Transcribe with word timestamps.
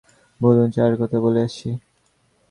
বলুন, 0.41 0.67
চায়ের 0.71 0.95
কথা 0.97 1.17
বলে 1.19 1.39
আসি। 1.43 1.69